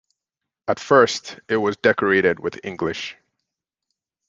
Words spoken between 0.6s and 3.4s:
At first it was decorated with English.